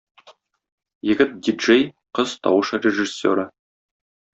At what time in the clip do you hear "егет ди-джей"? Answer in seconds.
1.09-1.87